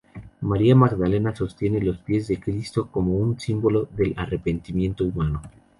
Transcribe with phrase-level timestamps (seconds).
[0.41, 5.43] María Magdalena sostiene los pies de Cristo, como un símbolo del arrepentimiento humano.